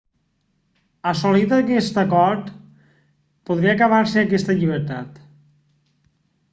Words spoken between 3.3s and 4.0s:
podria